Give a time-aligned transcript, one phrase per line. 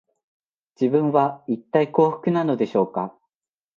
[0.81, 3.15] 自分は、いったい幸福なのでしょうか